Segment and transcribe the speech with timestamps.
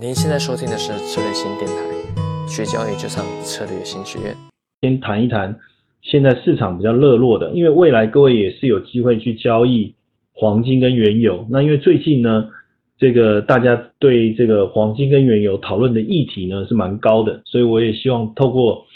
[0.00, 4.34] 您现在收听的是策略新电台，学交易就上策略新学院。
[4.80, 5.54] 先谈一谈
[6.00, 9.94] 现在市场比较热络的，因为未来各位也是有机会去交易
[10.32, 11.46] 黄金跟原油。
[11.50, 12.48] 那因为最近呢，
[12.96, 18.86] 这个大家对这个黄金跟原油讨论的议题呢是蛮高的，所以我也希望透过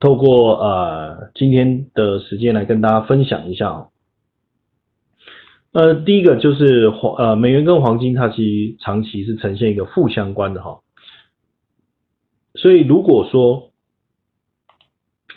[0.00, 3.88] 透过呃今天的时间来跟大家分享一下哦。
[5.72, 10.80] 呃，第一个就是黄呃美元跟黄金，它其实长期是呈现一个负相关的哈，
[12.54, 13.70] 所以如果说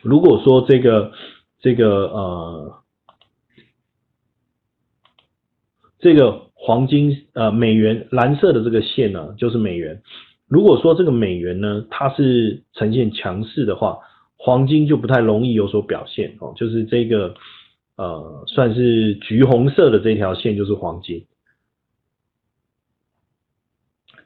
[0.01, 1.13] 如果说这个
[1.61, 2.83] 这个呃
[5.99, 10.01] 这个黄金呃美元蓝色的这个线呢，就是美元。
[10.49, 13.99] 如果说这个美元呢，它是呈现强势的话，
[14.35, 17.35] 黄金就不太容易有所表现哦，就是这个。
[17.97, 21.25] 呃，算是橘红色的这条线就是黄金，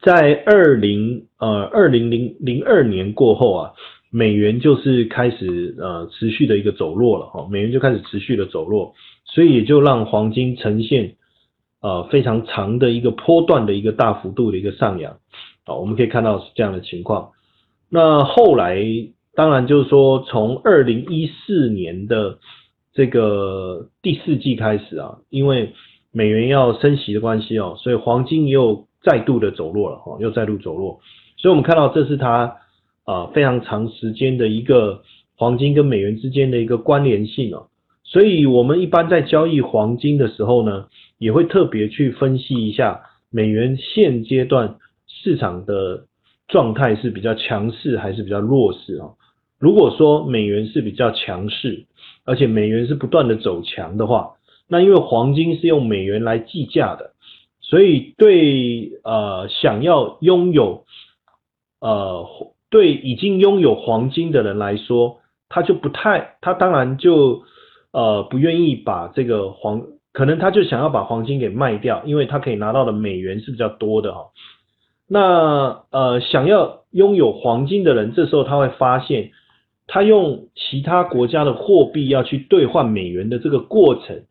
[0.01, 3.73] 在二零呃二零零零二年过后啊，
[4.09, 11.17] 美元就是开始呃持续的一个走弱了哈，美元就开始持续的走弱，所以也就让黄金呈现
[11.79, 15.19] 呃非常长的一个波段的一个大幅度的一个上扬
[15.65, 17.33] 啊，我们可以看到是这样的情况。
[17.87, 18.83] 那后来
[19.35, 22.39] 当然就是说从二零一四年的。
[22.99, 25.71] 这个第四季开始啊，因为
[26.11, 30.99] 美元要升息的关系哦，所以黄金又再度的走弱了哈，又再度走弱。
[31.37, 32.57] 所以我们看到这是它
[33.05, 35.01] 啊非常长时间的一个
[35.37, 37.67] 黄金跟美元之间的一个关联性哦。
[38.03, 44.75] 所以我们一般在交易黄金的时候呢，也会特别去分析一下美元现阶段
[45.07, 46.03] 市场的
[46.49, 49.11] 状态是比较强势还是比较弱势啊？
[49.57, 51.85] 如果说美元是比较强势，
[52.29, 54.35] 而且美元是不断的走强的话，
[54.67, 57.13] 那因为黄金是用美元来计价的，
[57.59, 60.85] 所以对呃想要拥有
[61.81, 62.27] 呃
[62.69, 67.41] 对已经拥有黄金的人来说，他就不太他当然就
[67.91, 69.81] 呃不愿意把这个黄，
[70.13, 74.27] 可能他就想要把黄金给卖掉，因为他可以拿到的美元是比较多的哈。
[75.07, 79.31] 那呃想要拥有黄金的人，这时候他会发现。
[79.91, 84.23] 他用其他国家的货币要去兑换美元的这个过程，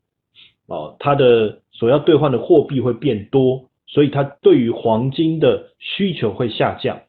[0.66, 7.00] 哦，他的所要兑换的货币会变多，所以他对于黄金的需求会下降。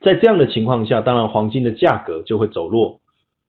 [0.00, 2.98] 在这样的情况下，当然黄金的价格就会走弱。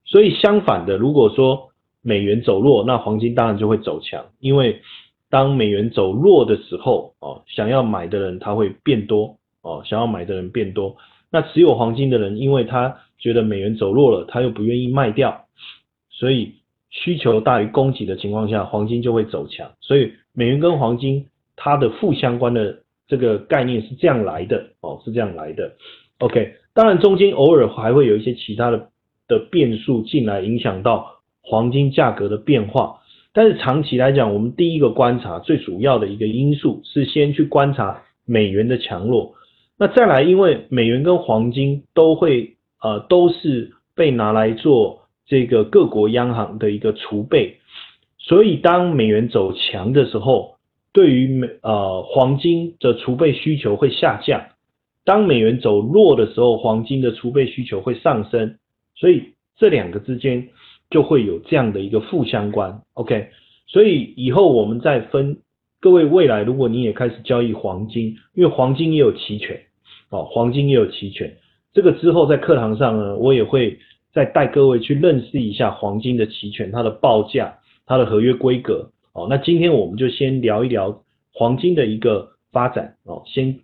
[0.06, 1.72] 所以相反的，如果说
[2.03, 4.81] 美元走弱，那黄金当然就会走强，因为
[5.31, 10.95] 当美元走弱的时候，哦，想要买的人他会变多，哦，想要买的人变多。
[11.31, 15.45] 那持有黄金的人，因为他觉得美元走弱了，他又不愿意卖掉，
[16.09, 16.56] 所以
[16.89, 19.72] 需求大于供给的情况下，黄金就会走强。
[19.79, 25.72] 所以美元跟黄金它的负相关的这个概念是这样来的哦，是这样来的。
[26.19, 28.89] OK，当然中间偶尔还会有一些其他的
[29.29, 33.00] 的变数进来影响到黄金价格的变化，
[33.31, 39.35] 但是长期来讲，我们第一个观察最主要的一个因素是先去观察美元的强弱。
[39.79, 47.57] 那再来，因为美元跟黄金都会呃都是被拿来做这个各国央行的一个储备，
[48.19, 50.57] 所以当美元走强的时候，
[50.91, 54.51] 对于美呃黄金的储备需求会下降；
[55.05, 58.57] 当美元走弱的时候，黄金的储备需求会上升，
[58.95, 60.50] 所以这两个之间
[60.89, 62.81] 就会有这样的一个负相关。
[62.94, 63.29] OK，
[63.67, 65.39] 所以以后我们再分。
[65.79, 69.61] 各位，未来如果你也开始交易黄金，因为黄金也有期权，
[70.09, 71.35] 哦，黄金也有期权。
[71.73, 73.79] 这个之后在课堂上呢，我也会
[74.13, 78.91] 再带各位去认识一下黄金的期权，它的报价，它的合约规格。
[79.13, 83.59] 哦，那今天我们就先聊一聊黄金的一个发展，哦，先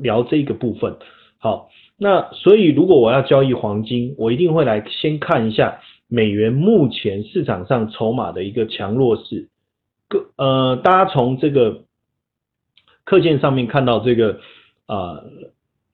[0.00, 0.96] 聊这个部分。
[1.38, 9.48] 好，那所以如果我要交易黄金，我一定会来先看一下美元目前市场上筹码的一个强弱势。
[10.36, 11.84] 呃，大家从这个
[13.04, 14.40] 课件上面看到这个
[14.86, 15.22] 啊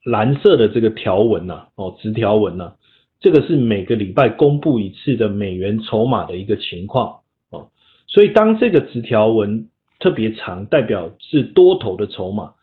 [0.03, 2.73] 蓝色的这个条纹呐，哦，直条纹呐，
[3.19, 7.19] 这个是每个礼拜公布一次的美元筹码的一个情况
[7.49, 7.69] 哦。
[8.07, 9.69] 所以当这个直条纹
[9.99, 12.53] 特别长，代表是多头的筹码。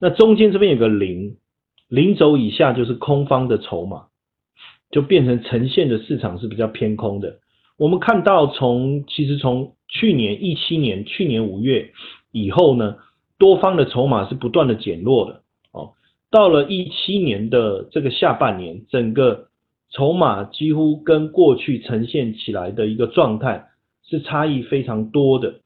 [0.00, 1.36] 那中间这边有个零，
[1.88, 4.06] 零轴以下就是空方的筹码，
[4.90, 7.38] 就变成呈现的市场是比较偏空的。
[7.78, 11.92] 我们看到从其实从去年一七年，去年五月
[12.32, 12.96] 以后呢，
[13.38, 15.43] 多方的筹码是不断的减弱的。
[16.34, 19.46] 到了一七年的这个下半年，整个
[19.90, 23.68] 筹码几乎跟过去呈现起来的一个状态
[24.02, 25.60] 是差异非常多的。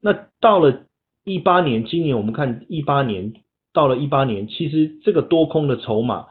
[0.00, 0.84] 那到了
[1.24, 3.32] 一八年，今年我们看一八年
[3.72, 6.26] 到了一八年，其实这个多空的筹码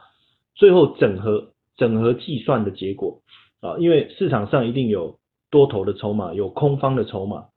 [0.54, 3.20] 最后整合整合计算的结果
[3.60, 5.18] 啊，因为市场上一定有
[5.50, 7.48] 多头的筹码，有空方的筹码，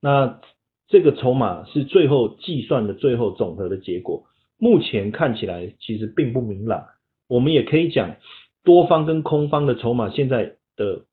[0.00, 0.40] 那
[0.88, 4.24] 这个筹码是最后计算的最后总和的结果。
[4.60, 6.84] 目前看起来其实并不明朗，
[7.28, 8.16] 我们也可以讲
[8.62, 11.06] 多方跟空方的筹码现在的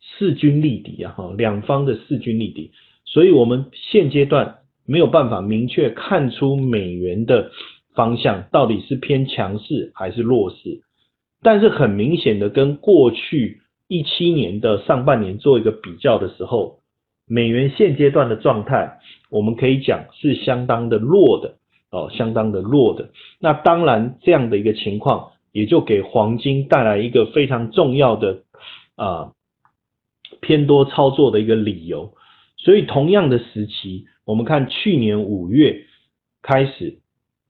[0.00, 2.70] 势均力敌啊，哈，两方的势均力敌，
[3.04, 7.50] 所以我们现阶段没有办法明确看出美元的
[7.94, 10.80] 方向到底是偏强势还是弱势，
[11.42, 16.80] 但是很明显的跟过去一七年的上半年做一个比较的时候，
[17.26, 21.56] 美元现阶段的状态，我们可以讲是相当的弱的。
[21.96, 23.10] 哦，相当的弱的。
[23.38, 28.42] 那当然这样的一个情况，也就给黄金带来一个非常重要的
[28.96, 29.32] 啊。
[30.40, 32.12] 偏多操作的一个理由，
[32.56, 35.84] 所以同样的时期，我们看去年五月
[36.42, 36.98] 开始，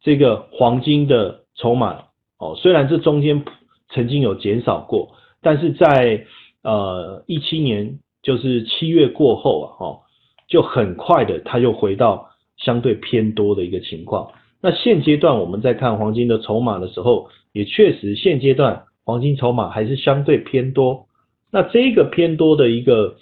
[0.02, 2.04] 这个黄金的筹码
[2.38, 3.44] 哦，虽然这中间
[3.88, 6.26] 曾经有减少过，但是在
[6.62, 10.00] 呃一七年就是七月过后啊，哦，
[10.46, 14.30] 就很快的它又回到相对偏多的一个情况。
[14.60, 21.06] 那现阶段我们在看黄金的筹码的时候，也确实现阶段黄金筹码还是相对偏多。
[21.52, 23.16] 那这个偏多的一个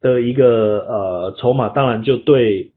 [0.00, 2.72] 的一个呃筹码，当然就对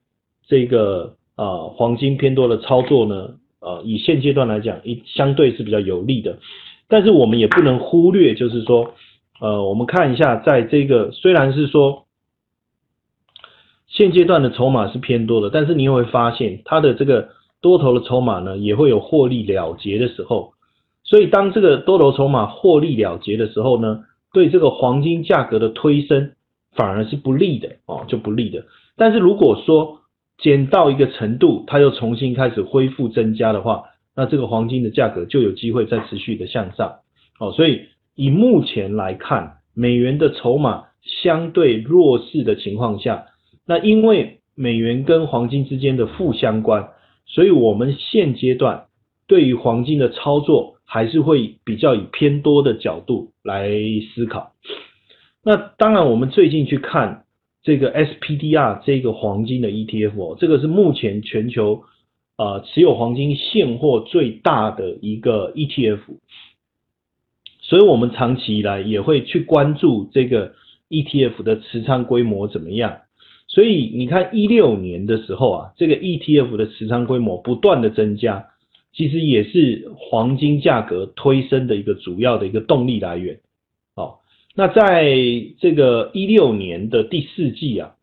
[0.47, 6.37] 这个呃黄金偏多的操作呢，呃以现阶段来讲，一相对是比较有利的。
[6.87, 8.93] 但是我们也不能忽略，就是说，
[9.41, 12.04] 呃我们看一下，在这个虽然是说
[13.95, 17.29] 现阶段的筹码是偏多的，但是你会发现它的这个
[17.61, 20.51] 多头的筹码呢，也会有获利了结的时候。
[21.03, 24.03] 所以当这个多头筹码获利了结的时候呢？
[24.33, 26.33] 对这个黄金价格的推升
[26.73, 28.65] 反而是不利的哦，就不利的。
[28.97, 30.01] 但是如果说
[30.37, 36.95] 减到一个程度，它又重新开始恢复增加的话，那这个黄金的价格就有机会再持续的向上
[37.39, 37.53] 哦。
[37.53, 37.83] 所以
[38.13, 43.27] 以目前来看，美元的筹码相对弱势的情况下，
[43.65, 46.89] 那因为美元跟黄金之间的负相关，
[47.25, 48.85] 所以我们现阶段
[49.27, 50.73] 对于黄金的操作。
[50.87, 53.71] 还是会比较以偏多的角度来
[54.13, 54.53] 思考。
[55.43, 57.25] 那当然，我们最近去看
[57.63, 61.85] 这个 SPDR 这个黄金的 ETF，哦这个是目前全球
[62.37, 66.01] 呃持有黄金现货最大的一个 ETF。
[67.61, 70.53] 所以我们长期以来也会去关注这个
[70.89, 72.99] ETF 的持仓规模怎么样。
[73.55, 78.47] 所以你看一六年的时候啊，这个 ETF 的持仓规模不断的增加。
[78.97, 83.41] 其实也是黄金价格推升的一个主要的一个动力来源。
[83.93, 84.21] 好，
[84.55, 85.13] 那在
[85.59, 87.95] 这个一六年的第四季啊，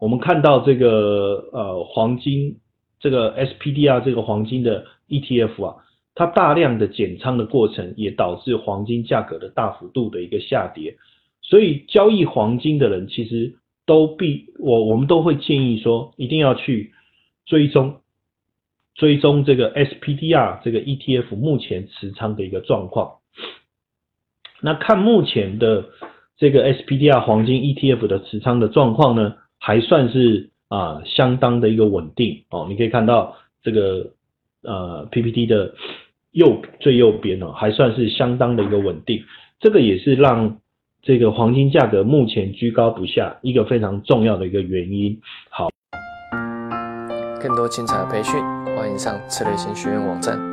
[0.00, 2.56] 我们看到这个呃黄金
[2.98, 5.76] 这个 SPDR 这个黄金的 ETF 啊，
[6.16, 10.96] 它大量的减仓的过程，也导致黄金价格的大幅度的一个下跌。
[11.42, 13.54] 所以交易黄金的人，其实
[13.90, 16.92] 都必我我们都会建议说，一定要去
[17.44, 17.96] 追踪。
[18.94, 23.14] 追踪这个 SPDR 这个 ETF 目前持仓的一个状况，
[24.60, 25.86] 那看目前的
[26.36, 32.66] 这个 SPDR 黄金 ETF 的持仓的状况呢，还算是啊相当的一个稳定哦。
[32.68, 34.12] 你可以看到这个
[34.62, 35.74] 呃 PPT 的
[36.30, 39.24] 右最右边哦，还算是相当的一个稳定。
[39.58, 40.60] 这个也是让
[41.02, 45.18] 这个黄金价格目前居高不下一个非常重要的一个原因。
[45.48, 45.68] 好，
[47.40, 48.38] 更多精彩的培训。
[48.76, 50.49] 欢迎上策略型学院网站。